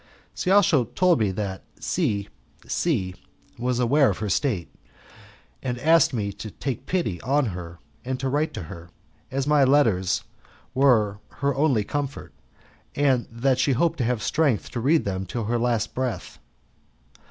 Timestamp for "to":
6.33-6.49, 8.55-8.63, 13.99-14.03, 14.71-14.79